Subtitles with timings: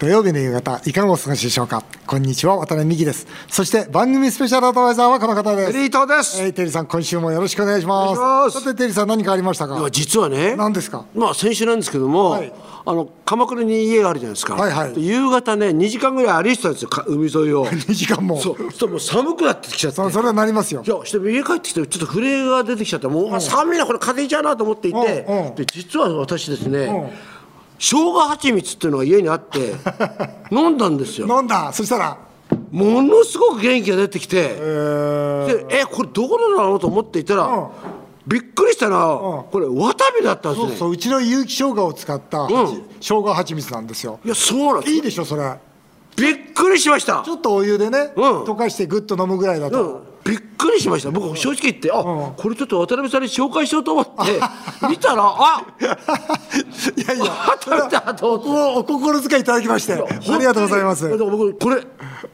[0.00, 1.84] 土曜日の夕方、いかがお過ごしでしょうか？
[2.06, 3.26] こんにちは、渡辺美希です。
[3.50, 5.72] そして、番組スペシャルアドバイザーはこの方です。
[5.74, 6.42] テリー東です。
[6.42, 8.18] えー、テリーさん、今週もよろしくお願いします。
[8.18, 9.78] ますさて、テリーさん、何かありましたか？
[9.78, 11.04] いや実はね、何ですか？
[11.14, 12.50] まあ先週なんですけども、はい
[12.86, 14.54] あの鎌倉に家があるじゃないですか。
[14.54, 17.66] はいはいで夕方ね2時間ぐらい歩いてたんですよか海沿いを。
[17.66, 18.40] 2時間も。
[18.40, 19.96] そう、そもう寒くなってきちゃって。
[19.96, 20.88] そそれはなりますよい。
[20.88, 27.10] や、して家帰ってきてちょっと震えが出てきちゃってもう、あ寒いなこれ風邪じゃなと思っていて、うんうんで実は私ですね、ん
[27.80, 29.74] 生姜蜂蜜っていうのが家にあって
[30.52, 31.26] 飲んだんですよ。
[31.26, 31.72] 飲んだ。
[31.72, 32.18] そしたら、
[32.70, 34.36] ものすごく元気が出てきて。
[34.36, 37.66] えー、でえこれどこのだろうと思っていたら、うん
[38.26, 38.98] びっくりしたな、
[39.50, 44.20] これワタビだったんですねそうそう、うちの有機生姜を使った、ん生姜蜂蜜なんですよ。
[44.24, 45.58] いやそうなんですいいでしょ、それ。
[46.16, 51.10] びっくりしましたちょっとお湯でね、うん溶かしてぐっと飲むぐらいだうんと。、びっくりしました。
[51.10, 52.34] 僕正直言ってあ、ん。
[52.36, 54.40] これちょっと渡辺さんに紹介しようと思って
[54.88, 55.84] 見たらあい
[57.06, 58.32] やいや、渡辺だと。
[58.32, 61.08] おお心遣いいただきまして、ありがとうございます。
[61.08, 61.82] 僕これ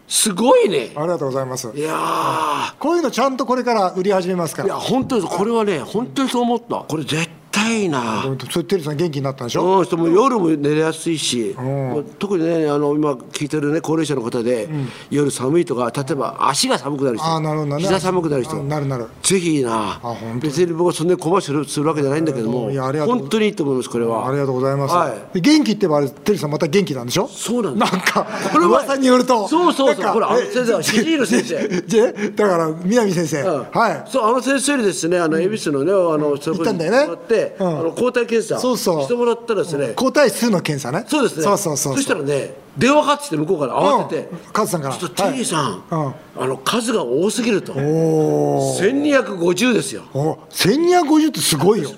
[0.08, 0.88] すごいね。
[0.88, 1.70] りがとうございます。
[1.74, 4.80] いやこういうのちゃんとこれから売り始めますかーいやら。
[4.80, 6.76] 本当にこれはね本当にそう思った。
[6.88, 7.28] これ絶
[7.66, 9.78] 対いいなそれテリーさん元気になったんでしょ？
[9.78, 14.68] うん、人も夜も寝れやすいし、もう特にねあの今聞いてるね高齢者の方で、
[15.10, 17.82] 夜寒いとか例えば足が寒くなる人あーなるほどね。
[17.82, 19.06] 膝寒くなる人あなるなる。
[19.22, 20.40] ぜひいいな本当に。
[20.40, 24.28] 別に僕はそんなにコマーシャルするわけじゃないんだけどもいやありがとう本当にいいと思いますこれは。
[24.28, 24.94] ありがとうございます。
[24.94, 25.34] はい。
[25.34, 27.28] で元気って言えばあれ、テリーさんまた元気なんでしょ？
[27.28, 29.48] そうなんだなんか、これは噂によると。
[29.48, 30.06] そうそうそう。
[30.12, 31.82] ほらあのえ先生はシジール先生。
[31.86, 32.00] じ
[32.36, 33.40] だから、南先生。
[33.42, 33.64] うん。
[33.72, 34.04] はい。
[34.10, 37.16] そうあの先生にですねあの恵比寿のねあのそこに行ったんだよね
[37.58, 41.06] あの抗体検査そうそうしてもらったらですね、抗体数の検査ね。
[41.08, 41.98] そうですねそうそうそう。
[42.00, 44.38] したらね電話かかってきて向こうから慌てて、うん。
[44.52, 44.96] カズさんから。
[44.96, 46.38] ちょっとテリーさん、はい。
[46.38, 46.42] うん。
[46.42, 47.72] あの数が多すぎると。
[47.72, 49.24] おー。
[49.24, 50.02] 1250ですよ。
[50.12, 51.90] お1250ってすごい よ。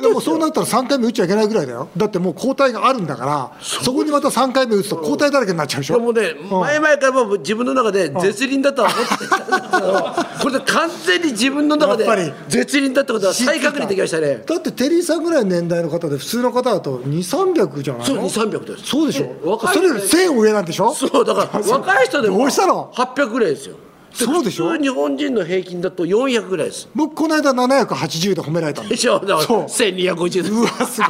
[0.00, 1.88] でもそうなったら3回目打っちゃいけないぐらいだよ。
[1.96, 5.94] だってもう抗体があるんだからそこにまた3回目打つと抗体だらけになっちゃうでしょ。
[5.94, 10.06] でもね、前々からもう自分の中で絶倫だとは思ってたんですけど、
[10.42, 14.42] これで完全に自分の中で絶倫だってことは再確認できましたね。
[14.46, 18.86] だってテリーさんぐらいの年代の方で普通の方だと2300じゃないそう、の2、300です。
[18.86, 19.50] そうでしょ。
[19.50, 20.92] 若いそれより1000上なんでしょ？
[20.94, 23.76] そう、だから 若い人でもどうしたの？800ぐらいですよ。
[24.14, 24.76] そうでしょ？
[24.76, 26.86] 日本人の平均だと400ぐらいです。
[26.94, 29.62] 僕この間780で褒められたんだでしょ、だからそう。
[29.62, 30.52] 1250です。
[30.52, 31.00] うわす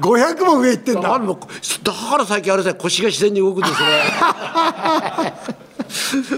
[0.00, 0.20] ごい。
[0.20, 1.02] 500も上いってんだ。
[1.02, 1.36] だからもう
[1.84, 3.88] だから最近あれですね腰が自然に動くんですね。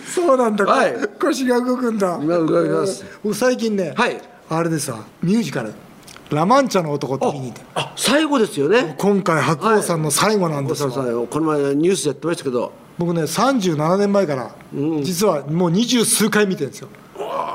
[0.14, 0.94] そうなんだ、はい。
[1.20, 2.18] 腰が動くんだ。
[2.20, 3.04] 今動きます。
[3.22, 4.20] 僕最近ね、はい。
[4.50, 4.98] あれですわ。
[5.22, 5.72] ミュージカル
[6.34, 8.94] 「ラ・マンチャの男」って見に行ってあ、最後ですよね。
[8.98, 12.72] 今回白鸚さんの最後なん小ですよ、さんこの前ニュースでやってましたけど。
[12.96, 14.54] 僕ね37年前から、
[15.02, 16.88] 実はもう二十数回見てるんですよ。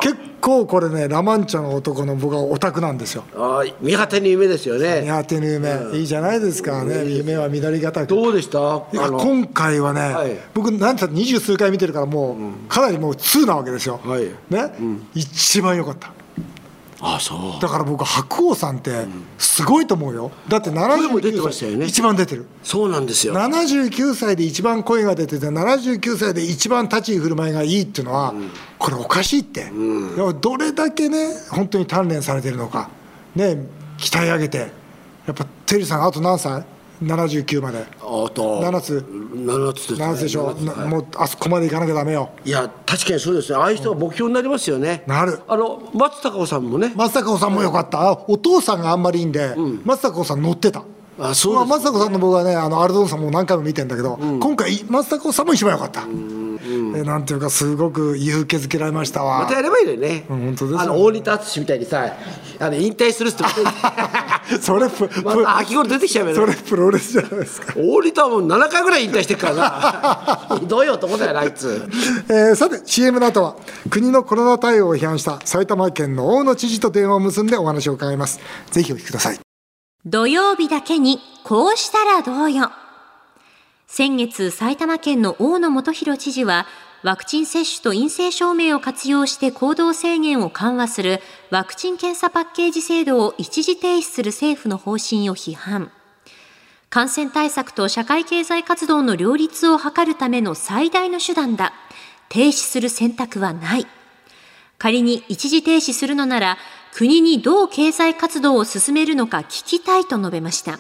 [0.02, 3.24] 結構これねラ・マンチャの男の僕はオタクなんですよ。
[3.38, 5.02] ああ、見果てに夢ですよね。
[5.04, 8.08] 苦手な夢、いいじゃないですかね、夢は緑がたく。
[8.08, 8.60] どうでした？
[8.92, 10.38] 今回はね、はい。
[10.54, 12.38] 僕なんて言ったら二十数回見てるからも
[12.68, 14.30] う、かなりもう2なわけですよ、はい。
[14.50, 14.74] ね、
[15.14, 16.12] 一番良かった
[17.02, 17.62] あそう。
[17.62, 19.06] だから僕白鸚さんって
[19.38, 20.32] すごいと思うよ。
[20.48, 21.78] だって声も出てま79したよね。
[21.86, 22.46] 歳一番出てる。
[22.64, 23.34] そうなんですよ。
[23.34, 28.34] 79歳で一番声が出てて79歳で一番立ち居振る舞いがいいっていうのは、
[28.78, 32.90] これおかしいって、でもどれだけね本当に鍛錬されてるのか。
[33.36, 33.58] ね
[33.98, 34.72] 鍛え上げて。
[35.28, 36.66] やっぱテリーさんあと何歳？
[37.04, 37.80] ?79 まで。
[37.80, 38.62] あと。
[38.62, 39.06] 7つ。
[39.34, 40.06] 7つです、ね。
[40.06, 42.30] 7つでしょ、7つはいなもうあそこまでいかなきゃダメよ。
[42.46, 43.58] いや確かにそうですね。
[43.58, 45.04] ああいう人が目標になりますよね。
[45.08, 45.40] なる。
[45.48, 46.94] あの松たか子さんもね。
[46.96, 50.84] 松坂子さんもよかった、あお父さんがあんまりいいんで、松坂子さん乗ってた。
[51.22, 56.04] あそう松坂子さんの僕はねあのアルドンさんも何回も見てんだけど、今回松坂子さんも一番よかった、
[56.96, 59.40] えなんていうかすごく勇気づけられましたわ。
[59.40, 60.26] またやればいいのよね。
[60.30, 60.80] うん本当ですよ。
[60.82, 62.14] あの大仁田敦みたいにさ、
[62.60, 63.70] あの引退するってことで
[64.62, 66.36] それププまた秋頃出てきちゃうよね。
[66.40, 69.56] それプロレスじゃないですか、大仁田はもう7回ぐらい引退してるから
[70.50, 70.58] な。
[70.60, 71.88] ひどい男だよなあいつ。
[72.30, 73.56] えーさて CM の後は
[73.90, 78.40] 国のコロナ対応を批判した埼玉県の大野知事と電話を結んでお話を伺います
[78.72, 79.40] ぜひお聞きください
[80.06, 82.72] 土曜日だけにこうしたらどうよ。
[83.92, 86.68] 先月埼玉県の大野元弘知事は
[87.02, 91.20] ワクチン接種と陰性証明を活用して行動制限を緩和する
[91.50, 95.92] ワクチン検査パッケージ制度を一時停止する政府の方針を批判。
[96.92, 101.74] 感染対策と社会経済活動の両立を図るための最大の手段だ。
[102.30, 103.88] 停止する選択はない。
[104.78, 106.58] 仮に一時停止するのなら、
[106.94, 110.80] 国にどう経済活動を進めるのか聞きたいと述べました。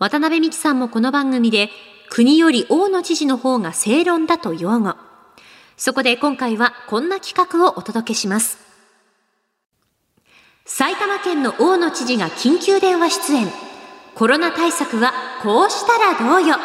[0.00, 1.68] 渡辺美樹さんもこの番組で、
[2.08, 4.94] 国より大野知事の方が正論だと擁護。
[5.76, 8.56] そこで今回はこんな企画をお届けします。
[10.64, 13.48] 埼玉県の大野知事が緊急電話出演。
[14.14, 15.12] コロナ対策は
[15.42, 16.56] こうしたらどうよ。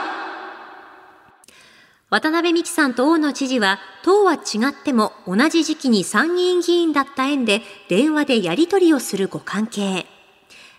[2.10, 10.06] 渡辺美樹さんと大野知事は、党は違っても同じ時期に参議院議員だった縁で電話でやり取りをするご関係。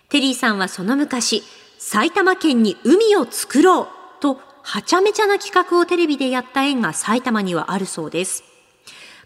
[0.09, 1.43] テリーさんはその昔、
[1.79, 3.87] 埼玉県に海を作ろう
[4.19, 8.43] と、はちゃめちゃな企画をテレビでやった縁が埼玉にはあるそうです。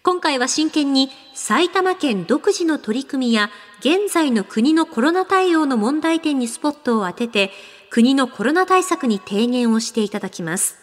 [0.03, 3.49] 今回は真剣に埼玉県独自の取り組みや
[3.79, 7.51] 現在の国のコロナ対応の問題点にスポットを当てて
[7.89, 10.75] 国のコロナ対策に提言をしていただきます。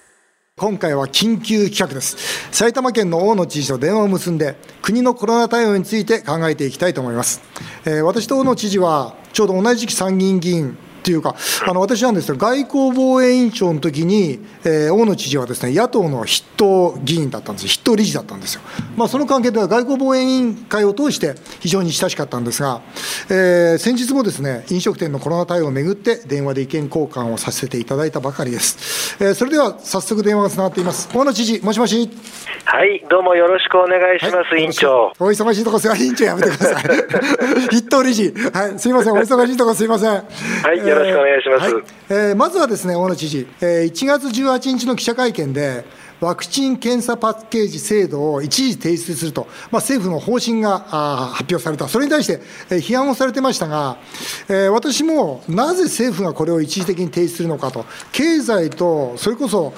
[0.56, 2.16] 今回は緊急企画です。
[2.50, 7.42] 埼玉県の大野知事と電話を結んで、国のコロナ対応について考えていきたいと思います。
[7.84, 10.76] えー、私と大野知事は、ちょうど同じ時期参議院議員
[11.08, 11.34] っていうか、
[11.66, 18.60] あの私なんですが、外交防衛委員長の時に、えー、大野知事はですね野党の筆頭議員だったんです、筆頭理事だったんですよ。
[18.94, 22.82] まあ、その関係では外交防衛委員会を通して非常に親しかったんですが、
[23.30, 29.16] えー、先日もですね飲食店のコロナ対応をめぐって電話で意見交換をさせていただいたばかりです。
[29.24, 31.08] えー、それでは早速電話がつながっています。
[31.14, 32.10] 大野知事、もしもし。
[32.64, 35.12] はい、どうもよろしくお願いします、はい、委員長。
[35.18, 36.82] お忙しいとこす、委員長やめてください。
[37.72, 40.10] 筆頭理事、はい、すみません、お忙しいとこすみません。
[40.10, 41.74] はい、よろしくお願いします。
[41.74, 45.84] はい、えー、まずはですね、大野知事、えー、1月18日の記者会見で、
[46.20, 53.98] ワクチン・検査パッケージ制度を一時提出すると、まあ、政府の方針が発表された、それに対して批判をされてましたが、
[54.72, 59.72] 私もなぜ政府がこれを一時的に提出するのかと、経済とそれこそ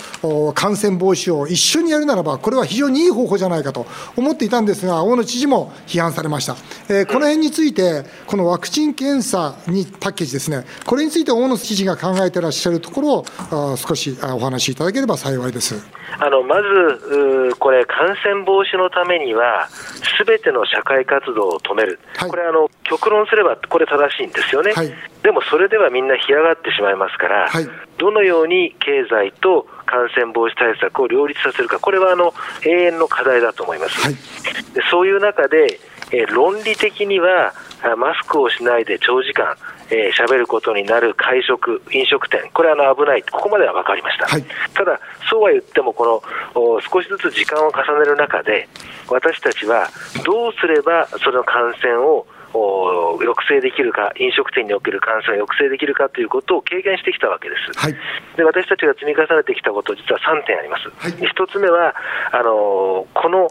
[0.55, 3.87] 感染防止を一緒にやるならば、これは非常にいい方法じゃないかと
[4.17, 6.57] 思っていたんですが、大野知事も批判されました。
[6.89, 13.25] えー、この辺について、このワクチン検査にパッケージですね、これについて大野知事が考えてらっしゃるところ
[13.73, 16.00] を少しお話しいただければ幸いです。
[16.19, 24.93] あのまず、これ、感染防止のためには、すべての社会活動を止める、はい、これあの、極論すればこれ正しいんですよね、はい、
[25.23, 27.69] でもそれではみんな干上がってしまいますから、はい、
[27.99, 32.35] どのように経済と感染防止対策を両立させるか、これはあの
[32.65, 34.75] 永遠の課題だと思います。
[34.75, 35.81] でそういう中で、
[36.13, 37.55] えー、論理的には
[37.97, 39.57] マスクをしないで長時間、
[39.91, 44.45] えー、喋ることになる会食、飲食店、これはあの危ない、ここまでは分かりました、はい、
[44.75, 45.01] ただ、
[45.31, 46.23] そうは言っても、こ
[46.55, 48.69] の少しずつ時間を重ねる中で、
[49.09, 49.89] 私たちは
[50.25, 57.79] どうすればその感染を抑制できるか、飲食店における感染を抑制できるかということを軽減してきたわけです。
[57.79, 57.97] はい、
[58.37, 60.89] で私たちが積み重ねてきたこと、実は3点あります。
[60.99, 61.95] はい、1つ目は
[62.33, 63.49] あのこの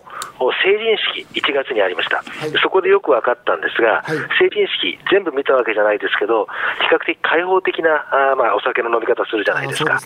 [0.64, 4.04] 成人式、1月にありました、はい、そこでよく分かったんですが、
[4.40, 6.48] 成人式、全部見たわけじゃないですけど、
[6.82, 10.00] 比較的開放的なあ、まあ、お酒の飲み方するじゃないですか。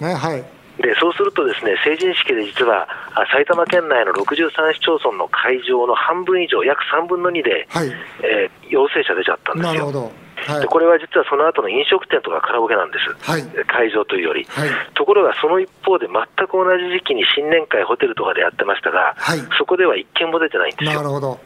[0.77, 2.87] でそうすると、ですね成人式で実は
[3.31, 7.91] 埼玉県内の63市町村の会場の半分以上、約3分の2で、はい、
[8.23, 10.11] えー、陽性者出ちゃったんですよ。
[10.43, 19.15] はい、でこれは実はその後の飲食店とかカラオケなんです、はい、会場というより、はい、ところがその一方で、全く同じ時期に新年会、ホテルとかでやってましたが、
[19.57, 20.99] そこでは一件も出てないんですよ。
[20.99, 21.39] なるほど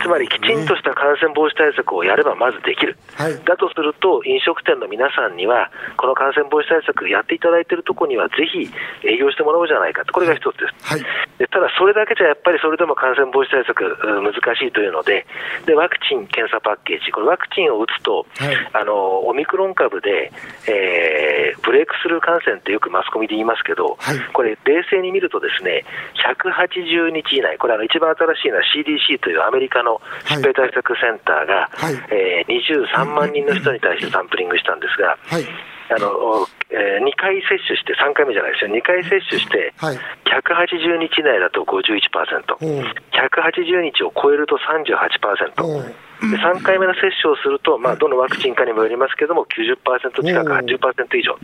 [0.00, 8.68] つまりきちんとした感染防止対策をやればまずできる、はい、だとすると、飲食店の皆さんには、この感染防止対策やっていただいているところには、ぜひ
[9.06, 11.00] 営業してもらおうじゃないかこれが一つです、はい、
[11.38, 15.26] でただ、それだけじゃやっぱりそれでも感染防止対策、難しいというので
[15.66, 20.32] で、ワクチン・検査パッケージ、これ、ワクチンを打つと、はい、あのオミクロン株で、
[20.66, 23.98] えー、ブレイクスルー感染ってよくマスコミで言いますけど、
[24.32, 25.84] これ、冷静に見ると、ですね
[26.24, 35.44] 180日以内、これ、一番新しいのは CDC というアメリカの疾病対策センターが、はい、えー、23万人の人に対してサンプリングしたんですが、はい、
[35.90, 45.94] あのえー、2回接種して、3回目じゃないですよ、2回接種して、180日内だと51%、180日を超えると38%。
[46.20, 51.36] で3回目の接種をすると、まあ、どのワクチンかにもよりますけれども、90%近く、80%以上。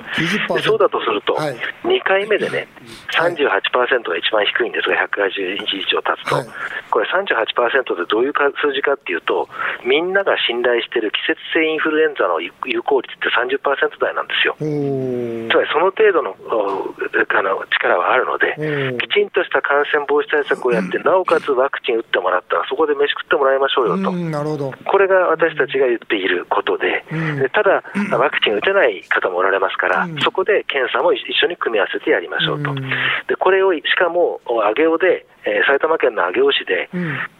[0.54, 1.34] で、そうだとすると、
[1.84, 2.68] 2回目でね、
[3.12, 6.36] 38%が一番低いんですが、180日以上経つと、
[6.90, 9.48] これ、38%でどういう数字かっていうと、
[9.84, 14.56] みんなが信頼している季節性インフルエンザの有効率って30%台なんですよ。
[14.58, 16.36] つまりその程度の
[17.40, 18.54] あの力はあるので、
[19.00, 24.12] きちんとした感染防止対策をやって、なおかつワクチン打ってもらったら、そこで飯食ってもらいましょうよと。
[24.12, 27.82] なるほどこれが私たちが言っていることで、うん、ただ、
[28.16, 32.74] ワクチン打てない方もおられますから、うん、そこで検査も一緒に組み合わせてやりましょうと、
[33.28, 34.40] でこれをしかも
[34.76, 36.88] 上尾で、えー、埼玉県の上尾市で、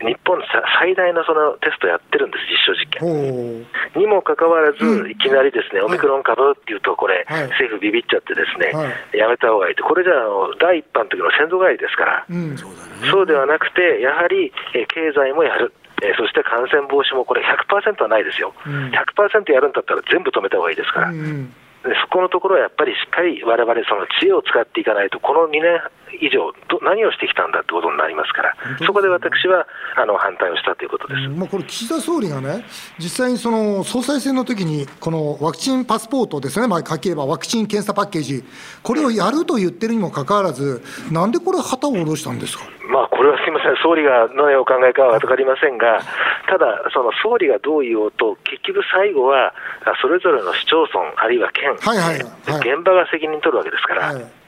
[0.00, 0.40] 日本
[0.80, 3.66] 最大のそのテストやってるんです、実証実験。
[3.96, 15.72] にもかかわらず、いきなりですね、オミクロン株っていうと、これ、はい、政府ビビっちゃってですね、はい、やめた方がいいって、これじゃあの第一版の時の先祖返りですから、うん、そうではなくて、やはり、えー、経済もやる。
[16.02, 21.10] えー、そして感染防止もこれ100%はないですよ、うん、100%やるんだったら全部止めた方がいいですから。
[21.10, 25.80] うんそこのところはやっぱりしっかりわれわれ、その知恵を使っていかないと、この2年
[26.20, 26.52] 以上、
[26.82, 28.54] 何をしてきたんだってことになりますから、
[28.84, 29.66] そこで私は
[29.96, 32.66] あの反対をしたということです、まあ、これ、岸田総理がね、
[32.98, 38.44] 実際にその総裁選の時に、このワクチンパスポートですね、まあ、書ければワクチン検査パッケージ、
[38.82, 42.64] これをやると言ってるにもかかわらず、なんでこれ、旗を下ろしたんですか？
[42.90, 46.02] まあ、これはすみません、総理が何をお考えかは分かりませんが、
[46.48, 49.54] ただ、その総理がどう言おうと、結局最後は、
[50.02, 54.12] それぞれの市町村、あるいは県、はいはいはい、現場が責任取るわけですから。
[54.12, 54.39] はい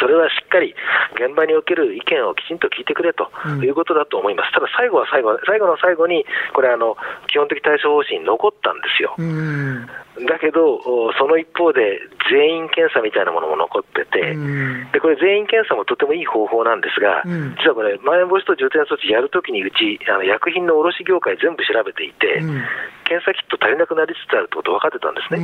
[0.00, 0.74] それはしっかり
[1.14, 3.30] 現場における意見をきちんと聞いてくれと
[3.62, 6.24] いうことだと思います、ただ最後は最後、最後の最後に、
[6.54, 6.96] これあの、
[7.28, 9.16] 基本的対処方針に残ったんですよ。
[10.24, 10.80] だけど、
[11.18, 12.00] その一方で、
[12.30, 14.34] 全員検査みたいなものも残ってて、
[14.92, 17.22] でこれ、全員検査もとてもいい方法なんですが、
[17.60, 22.40] 実はこれ、まん延防止等重点措置やるときに、うち、あの薬品の卸業界全部調べていて、
[23.06, 25.38] 検査キット足りなくなりつつあるってこと分かってたんですね。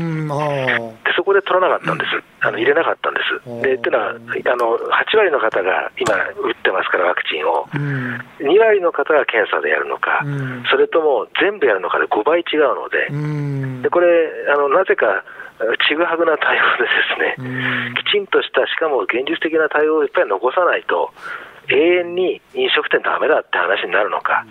[1.07, 3.63] でそこで取らなかったんです、あの入れなかったんです。
[3.63, 7.67] でっていうのはあの、8割の方が今、打ってますから、ワクチンを、
[8.43, 10.27] 2割の方が検査でやるのか、
[10.71, 13.09] それとも全部やるのかで5倍違うので、
[13.83, 14.09] でこれ
[14.51, 15.25] あの、なぜか
[15.89, 21.13] ちぐはぐな対応でですね、きちんとした、しかも現実的な対応をやっぱり残さないと、
[21.69, 24.45] 永遠に飲食店だめだって話になるのか、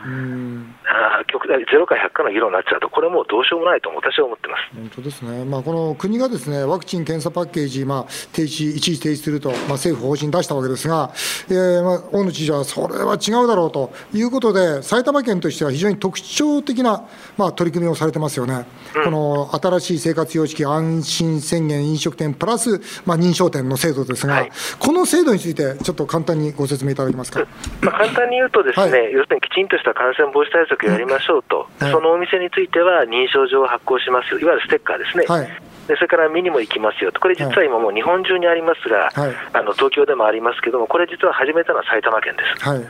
[0.86, 4.76] あ極端ゼロか100かの議論になっちゃうと、これもうどうしようもないと私は思ってます。
[4.76, 11.12] 本当ですね、まあ、この国がですねワクチン・検査パッケージ、まあ、停止一時停止すると、まあ、政府方針出したわけですが、
[11.50, 17.06] えーまあ、大野知事はそれは違うだろうということで、埼玉県としては非常に特徴的な、
[17.38, 18.66] まあ、取り組みをされてますよね、
[18.96, 27.46] うん、この新しい生活様式安心宣言飲食店プラス、まあ、認証店の制度ですが、はい、この制度について、ちょっと簡単にご説明いただけますか、
[27.82, 31.86] まあ、簡単に言うと、ですね、はい、要するにきちんとした感染防止対策をやりましょうと、うん。
[31.86, 35.26] はい、そのお店については認証状を発行しますよ、いわゆるステッカーですね。
[35.28, 35.50] はい。
[35.88, 42.64] でそれから見にも行きますよと、これ実は今もう日本中にありますが、はい、あの東京でもありますけども、これ実は始めたのは埼玉県です。
[42.64, 42.86] はい。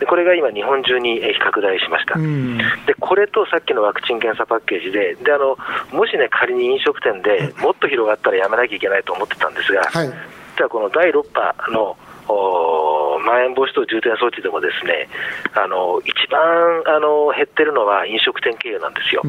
[0.00, 2.18] でこれが今、日本中に拡大しました、
[2.86, 5.56] でこれとさっきのワクチン・検査パッケージでであの、
[5.92, 10.08] もしね、仮に飲食店でもっと広がったらやめなきゃいけないと思ってたんですが、はい、
[10.56, 11.96] 実はこの第6波の
[13.22, 15.08] まん延防止等重点措置でもですね
[15.54, 16.40] あの一番
[16.86, 19.22] あの減ってるのは飲食店経営なんですよ。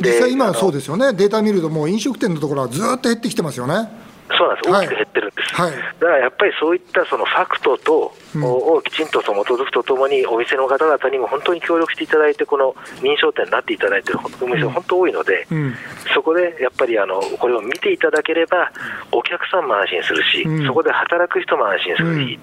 [0.00, 4.07] 実際、今そうですよね、データ見ると、もう飲食店のところはずっと減ってきてますよね。
[4.36, 15.74] そうなんです、大きく減ってるんです、はい、だからやっぱりそういったそのファクトと、うん、をきちんとその基づくとともに、お店の方々にも本当に協力していただいて、この認証店になっていただいているお店、本当多いので、うん、
[16.14, 18.70] そこでやっぱりあのこれを見ていただければ、
[19.12, 22.38] お客さんも安心するし、うん、そこで働く人も安心するし、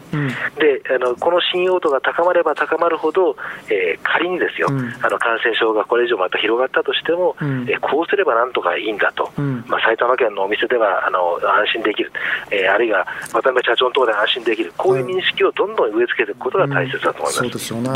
[0.58, 3.36] であのこの信用度が高まれば高まるほど、
[3.70, 9.32] えー、仮にですよ、あの感染症がこれ以上また広がったとしても、えー、こうすればなんとかいいんだと、
[9.68, 12.12] まあ、埼玉県のお店ではあの安心できる、
[12.52, 17.90] えー、あるいは渡辺社長のところで安心できる、こういう認識をどんどん植え付けていくことが大切だと思います、うん、そうですよね、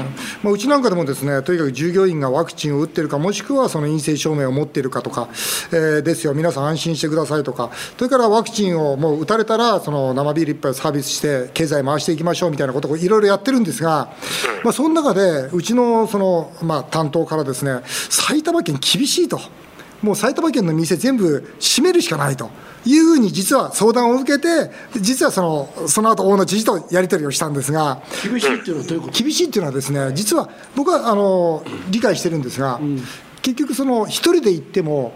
[0.44, 5.30] まあ、うちなんかでもですねとにかく従業員がワクチンを打ってるか、もしくはその陰性証明を持っているかとか、
[5.72, 14.10] えー、ですよ、皆さん安心してくださいとか、それからワクチンをもう打たれたら、その生ビール1杯サービスして、経済回していきましょうみたいなことをいろいろやってるんですが、
[14.64, 19.40] まあ、その中で、うちのその、まあ、担当からですね、埼玉県厳しいと。
[20.02, 22.50] もう埼玉県の店全部閉めるしかないと
[22.86, 29.24] いうふうに実は相談を受けて、実はそのその後大野知事とやり取りをしたんですが、厳しいっていうのはどういうこと？
[29.24, 33.04] 厳しいっていうのはですね、実は僕はあの理解してるんですが、うん、
[33.42, 35.14] 結局その一人で行っても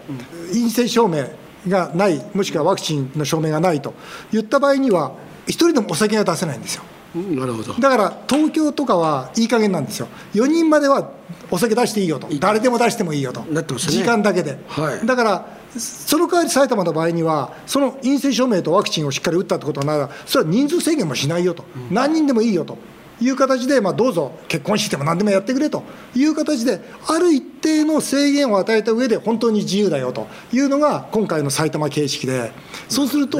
[0.52, 1.26] 陰性証明
[1.68, 3.94] がない、もしくはワクチンの証明がないと
[4.32, 5.12] 言った場合には、
[5.46, 6.82] 一人でもお酒が出せないんですよ。
[7.14, 7.74] なるほど。
[7.74, 11.10] だから東京とかはいい加減なんですよ、4人までは
[11.50, 15.46] お酒出していいよと、誰でも出してもいいよと、ね、時間だけで、はい、だから
[15.78, 22.78] その代わり埼玉の場合には、その陰性証明とワクチンをしっかり打ったってことなら、それは人数制限もしないよと、うん、何人でもいいよと。
[23.20, 25.84] いう形で、まあ、どうぞ結婚式でも何でもやってくれと。
[26.16, 30.26] いう形で、ある一定の制限を与えた上で、本当に自由だよと。
[30.52, 32.52] いうのが、今回の埼玉形式で、
[32.88, 33.38] そうすると、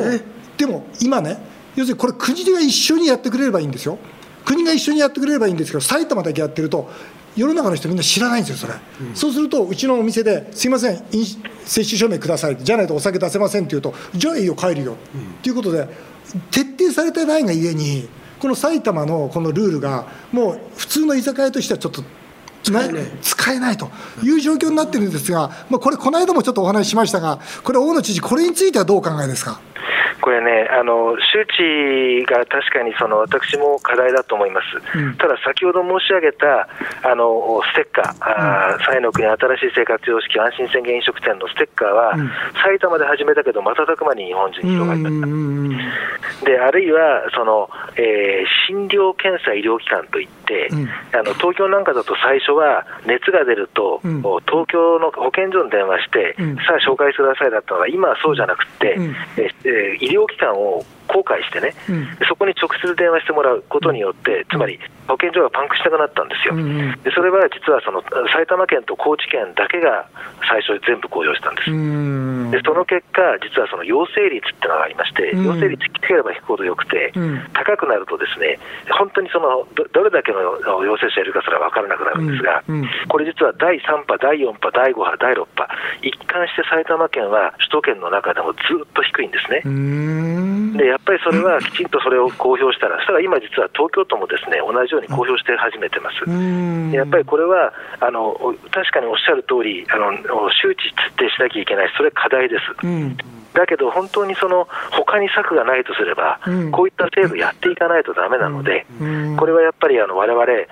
[0.57, 1.39] でも今ね、
[1.77, 3.99] 要するにこれ、国が一緒にやってくれればいいんですよ。
[4.45, 6.91] 国が一緒にやってくれればいいんですけど、埼玉だけやってると、
[7.37, 8.75] 世の中の人みんな知らないんですよ、それ、
[9.09, 11.03] うん、そうすると、うちのお店で、すみません、
[11.65, 15.89] 接種証明ください、じゃないとお酒出せませんって言うと、じゃあいいよ、帰るよ、うん、ということで、
[16.51, 22.05] 徹底されてないがゆえに、この埼玉のこのルールが、もう普通の居酒屋としてはちょっと
[22.65, 23.05] 使えない。
[23.23, 23.77] 使えない。
[23.77, 23.91] と
[24.23, 29.61] いう状況になってるんですが、まあ、これ、この間もちょっとお話ししましたが、これ、大野知事、これについてはどうお考えですか？
[30.21, 31.45] これね、あの周
[32.25, 34.63] 知が確かにその私も課題だと思いま
[34.95, 36.67] す、うん、ただ先ほど申し上げた
[37.03, 42.31] あのステッカー、彩、うん、の国新しい生活様式安心宣言飲食店のステッカーは、うん、
[42.63, 45.21] 埼玉で始めたけど、瞬く間に日本中に広がりまし
[46.41, 46.47] た。
[46.47, 50.69] であるいはその、えー、診療検査医療機関といって、
[51.13, 56.35] あの東京なんかだと最初は熱が出ると、東京の保健所に電話して、
[56.67, 58.99] さあ紹介してくださいだったのが、今はそうじゃなくて、
[59.37, 60.85] えー、医療機関を
[61.15, 68.03] 後悔してね、うん、そこに直接電話してもらうことによって、つまり保健所がパンクしなくなったんですよ、うんうん、でそれは実はその
[68.35, 70.09] 埼玉県と高知県だけが
[70.49, 71.71] 最初全部公表したんです、
[72.51, 78.59] でその結果、実はその陽性率っていうのがありまして、うん、陽性率低ければ低くほどよくて、うん、高くなると、ですね
[78.91, 80.41] 本当にそのどどれだけの
[80.83, 82.63] 陽性者いるかすら分からなくなるんですが、
[83.09, 85.69] これ実は第3波、第4波、第5波、第6波、
[86.03, 89.63] 一貫して埼玉県は首都圏の中でもずっと低いんですね。
[90.79, 96.25] でやっぱりそれはきちんとそれを公表したら、そしたら今、実は東京都もですね同じように公表して始めてます。
[96.95, 98.35] やっぱりこれはあの
[98.71, 100.13] 確かにおっしゃる通りあの
[100.51, 102.65] 周知ってしなきゃいけない、それ課題です。
[103.55, 110.67] うんだけど本当にその他に策がないとすれば、うん、こういった制度やっていかないとだめなので、うん、これはやっぱりあの我々、え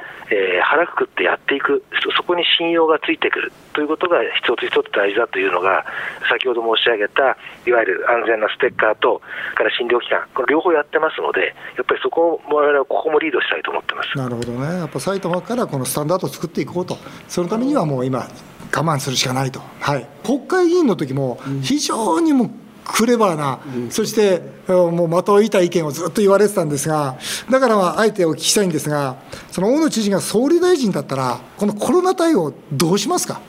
[0.60, 1.84] ー、腹くくってやっていく、
[2.16, 5.84] そこに信用がついてくるということが一つ一つ大事だというのが、
[6.28, 7.36] 先ほど申し上げた、
[7.66, 9.22] いわゆる安全なステッカーと、
[9.54, 14.18] から診療機関、これ両方やってますので、やっぱりそこを我々はここもリードしたいと思ってます。
[14.18, 16.96] なるほどね、やっぱ埼玉からこのスタンダードを作っていこうと、
[17.28, 18.26] そのためにはもう今、
[18.74, 22.50] 我慢するしかないと、はい、国会議員の時も非常にも
[22.84, 23.60] クレバーな、
[23.90, 27.16] そしてもう的を射た意見をずっと言われてたんですが、
[27.50, 29.16] だからまああえてお聞きしたいんですが、
[29.50, 33.40] その大野知事が総理大臣だったら、このコロナ対応、どうしますか？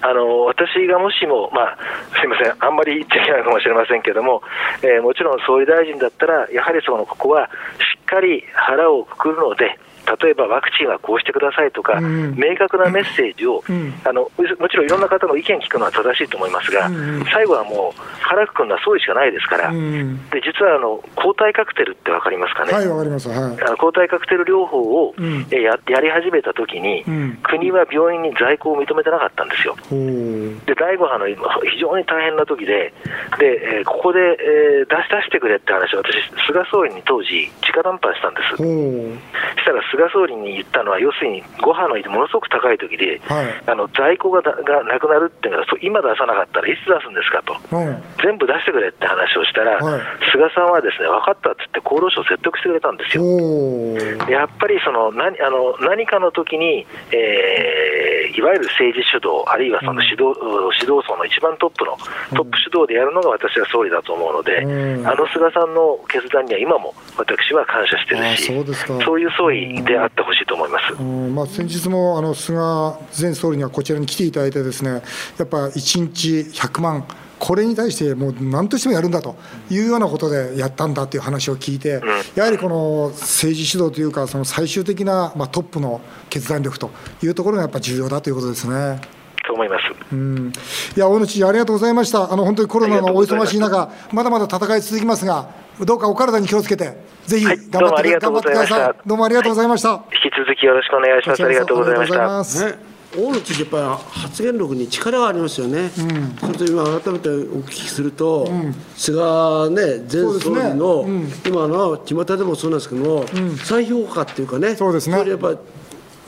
[0.00, 1.78] あの私がもしも、まあ、
[2.20, 4.42] すみません、あんまり言っちゃいけないかもしれませんけれども、
[4.82, 7.50] えー、もちろん総理大臣だったら、やはりそのここはし
[8.02, 9.78] っかり腹をくくるので、
[10.22, 25.14] 例えばワクチンはこうしてくださいとか、うん、明確なメッセージを、うん、あの、もちろんいろんな方の意見聞くのは正しいと思いますが、うん、最後はもう、腹くくるのは総理しかないですから、で実はあの抗体カクテルって分かりますかね、はい、分かります、はい、抗体カクテル療法を、
[25.50, 27.04] えややり始めたときに、
[27.42, 29.76] 国は病院に在庫を認めてなかったんですよ。
[30.66, 31.26] で第5波の
[31.64, 32.92] 非常に大変な時で、
[33.38, 36.12] でえー、ここで、えー、出し出してくれって話を私、
[36.46, 38.56] 菅総理に当時、直談判したんです。
[38.56, 44.52] したら菅総理に言ったのは、要するに5波のものすごく高い時で、はい、あの在庫がが
[44.82, 50.02] なくなるっていうのは、今出さなかったらいつ出すんですかと、うん、全部出してくれって話をしたら、はい、
[50.32, 53.22] 菅さんはですね分かったって言って、厚労省説得してくれたんですよ。
[54.28, 60.34] やっぱりその何あの何かの時に、えー、いわゆる政治主導、あるいはその指導,、
[60.82, 61.96] 指導層の一番トップの、
[62.34, 64.58] トップ主導でやるのが私は総理だと思うので、
[65.06, 68.46] あの菅さんの決断には今も私は感謝してるし、
[69.04, 72.58] そういう総理であってほしいと思います、まあ、先日もあの菅
[73.20, 75.02] 前総理にはこちらに来ていただいて、ですね
[75.38, 77.04] やっぱ1日100万、
[77.38, 79.36] これに対してもう何としてもやるんだと
[79.70, 82.00] いうようなことでやったんだという話を聞いて、
[82.34, 86.90] やはりこの政治主導というか、その最終的な、まあ、トップの決断力と
[87.22, 89.00] いうところがやっぱ重要だということですね。
[90.14, 90.52] うん、
[90.96, 92.32] いや大野知事ありがとうございました。
[92.32, 95.48] あの本当にコロナのお忙しい中、まだまだ戦い続きますが、
[95.80, 96.96] どうかお体に気をつけて、
[97.26, 98.94] ぜひ頑張って、はい、頑張ってください。
[99.06, 99.90] どうもありがとうございました。
[99.90, 101.44] はい、引き続きよろしくお願いします。
[101.44, 102.66] ありがとうございました。
[102.66, 109.20] ね大野知事、やっぱり発言力に力がありますよね、うん、それと今、改めてお聞きすると、うん、菅、
[109.70, 111.10] ね、前総理の、ね。
[111.10, 113.24] うん、今の巷でもそうなんですけども、
[113.64, 115.28] 再評価っていうかね、そうですね。
[115.28, 115.54] やっぱ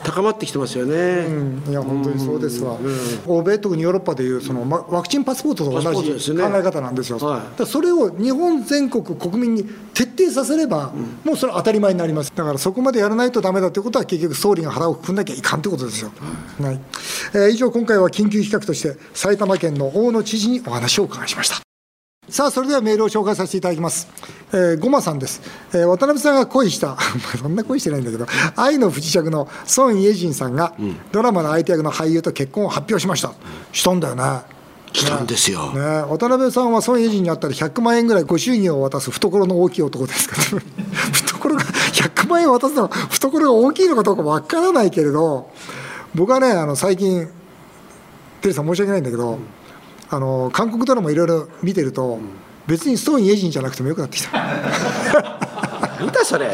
[0.03, 0.95] 高まってきてますよね、
[1.27, 12.31] うん、いや本当にそうですわ、うん、欧米特にヨーロッパでいうそのワクチンパスポートと同じ考え方なんですよ、すねはい、それを日本全国国民に徹底させれば、もうそれは当たり前になります。
[12.35, 16.11] だからそこまでやらないとだめだということは結局総理が腹をくくんなきゃいかんということですよ、
[16.61, 16.79] はい。
[17.33, 21.66] えー、以上今回は緊急企画として埼玉県の大野知事にお話をお伺いしました
[22.29, 24.09] さあ、それではメールを紹介させていただきます。
[24.51, 25.41] えー、ごまさんです。
[25.71, 26.97] えー、渡辺さんが恋した、
[27.39, 33.31] そんな恋してないんだけど、愛の不時着の孫イェジンさんが、うん、ドラマの相手役の俳優と結婚を発表しました。
[33.71, 34.41] したんだよね。
[34.91, 40.61] したんですよ、ね、渡辺さんは孫イェジンにあったら100万円ぐらいご祝儀を渡す懐の大きい男ですか ら
[41.11, 45.49] 懐が100万円渡すのは懐が大きいのかどうかわからないけれど
[46.15, 47.27] 僕はねあの最近
[48.41, 49.39] テリーさん申し訳ないんだけど、うん
[50.09, 52.19] あの韓国ドラマいろいろ見てると、
[52.67, 54.31] 別にストーン・イェジンじゃなくてもよくなってきた。
[56.01, 56.45] 見たそれ。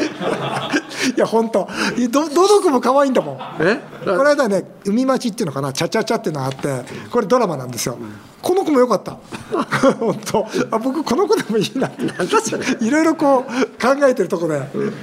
[1.16, 1.68] いや本当。
[2.10, 3.38] どどの子も可愛いんだもん。
[3.60, 3.78] え？
[4.04, 7.98] この間ね海町っていうのかなチャチャチャっていうのがあってこれドラマなんですよ、
[8.40, 9.18] この子も良かった。
[10.00, 10.46] 本当。
[10.70, 14.58] あ僕この子でもいいないろいろこう考えてるとこで、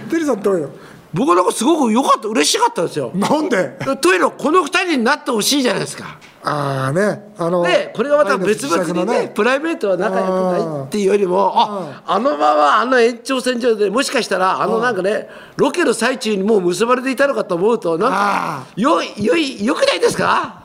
[0.10, 0.70] テリーさんどうよ？
[1.14, 3.12] 僕なんかすごく良かった嬉しかったんですよ。
[3.14, 3.78] なんで？
[4.02, 20.64] というのはこの二人になってほしいじゃないですかああねあのでこれがまた別々にねプライベートは仲良くないっていうよりもああのままあの延長線上でもしかしたらあのなんかねロケの最中にもう結ばれていたのかと思うとなんかよよいよくないですか？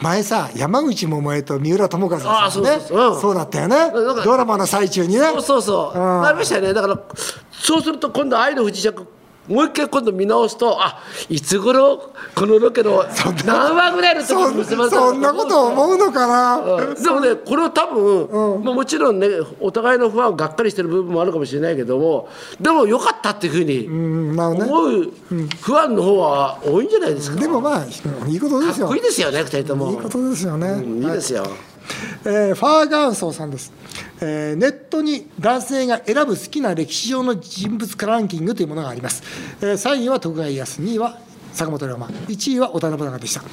[0.00, 2.70] 前さ山口百恵と三浦友和さんね。
[2.70, 3.20] そうそうん。
[3.20, 3.90] そうだったよね。
[4.24, 5.20] ドラマの最中にね。
[5.32, 5.98] そうそうそう。
[5.98, 6.22] うん。
[6.22, 6.72] なりましたよね。
[6.72, 6.96] だから
[7.50, 9.04] そうすると今度「愛の不時着」
[9.48, 13.04] もう一回今度見直すとあいつ頃このロケの
[13.44, 19.28] 何話ぐらいの時そに結ばれたのかそんなこと思うのかな、でもねこれは多分、まあ、もちろんね
[19.60, 22.28] お互いのファンがっかりしてる部分もあるかもしれないけども
[22.60, 27.40] でも良かったっていうふうに思うファンの方は多いんじゃないですか。
[27.40, 28.86] でもまあいいことですよ。
[28.86, 29.90] かっこいいですよね二人とも。
[29.90, 31.46] いいことですよね、うんいいですよ。
[32.24, 33.72] えーファーガンソーさんです、
[34.20, 39.22] えーネットに男性が選ぶ好きな歴史上の人物化ランキングというものがあります、
[39.60, 41.18] えー3位は徳川家康2位は
[41.52, 43.40] 坂本龍馬1位は織田信長でした。
[43.40, 43.48] 渡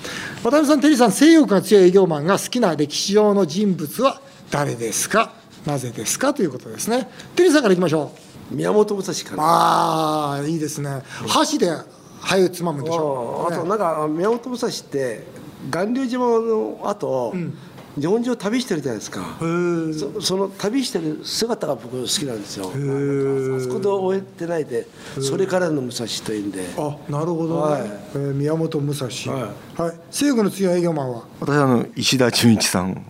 [0.52, 4.22] 辺さんテリーさん性欲が強い営業マンが好きな歴史上の人物は
[4.52, 5.34] 誰ですか？
[5.66, 6.34] なぜですか？
[6.34, 7.10] ということですね。
[7.36, 8.12] テリーさんからいきましょ
[8.52, 8.56] う。
[8.56, 9.44] 宮本武蔵かな。
[9.44, 11.02] ああいいですね。
[11.28, 11.72] 箸で
[12.20, 15.24] 灰をつまむんでしょあとなんか宮本武蔵って
[15.72, 17.34] 巌流島の後、
[17.98, 19.38] 日本中旅してるじゃないですか。
[19.40, 22.66] そその旅してる姿が僕好きなんですよ。
[22.68, 22.72] あ
[23.62, 24.86] そこで終えてないで
[25.22, 26.66] それからの武蔵というんで。
[26.78, 27.72] あなるほど、ね。
[27.72, 27.82] はい。
[28.16, 29.08] えー宮本武蔵。
[29.34, 31.24] ははい、性欲の強い営業マンは？
[31.40, 33.06] 私はあの石田純一さん。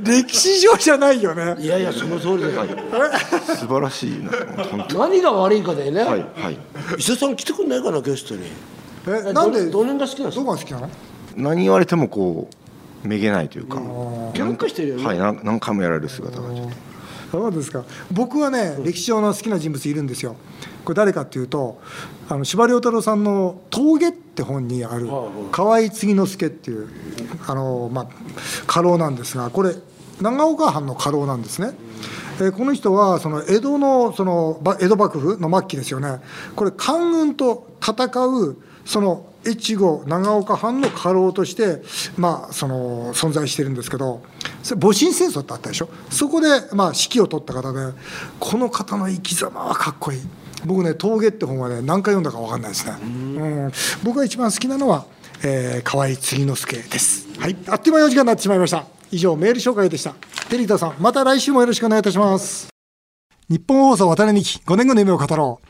[0.00, 1.56] 歴史上じゃないよね。
[1.58, 4.30] いやいやその通りです、素晴らしいな。
[4.64, 6.58] 本当何が悪いかだよね、はいはい。
[6.98, 8.42] 石田さん来てくんないかなゲストに。
[9.06, 9.70] えなんで？
[9.70, 10.44] どの辺が好きなんですか？
[10.44, 10.90] どこが好きなの？
[11.36, 12.54] 何言われてもこう
[13.04, 13.76] めげないというか。
[14.34, 15.04] キャンプしてるよね。
[15.04, 16.48] はい何何回もやられる姿が
[17.30, 17.84] そうですか。
[18.10, 20.36] 僕はね歴史上の好きな人物いるんですよ。
[20.84, 21.80] これ誰かっていうと
[22.28, 25.08] あの司馬遼太郎さんの「峠」って本にある
[25.52, 26.88] 河合継之助っていう
[27.46, 28.06] あの、まあ、
[28.66, 29.74] 家老なんですがこれ
[30.20, 31.72] 長岡藩の家老なんですね。
[32.40, 36.20] えーこの人はその江戸のそのば江戸幕府の末期ですよね。
[36.56, 41.82] これ官軍と戦うその越後長岡藩の家老として、
[42.16, 44.22] まあ、その存在してるんですけど
[44.62, 45.88] 戊辰戦争ってあったでしょ？
[46.10, 47.92] そこで、まあ、指揮を取った方で
[48.38, 50.20] この方の生き様はかっこいい。
[50.66, 55.06] 僕ね「峠」って本はね何回読んだか分かんないですね、うん、僕が一番好きなのは、
[55.42, 58.84] えー、河合継之助です、はい、あっという間にお時間になってしまいました。
[59.10, 60.14] 以上メール紹介でした。
[60.50, 62.68] テリータさんまた来週もよろしくお願いいたします。
[63.48, 65.69] 日本放送渡辺美希5年後の夢を語ろう。